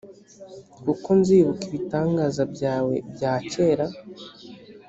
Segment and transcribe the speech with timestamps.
[0.83, 3.85] kuko nzibuka ibitangaza byawe bya kera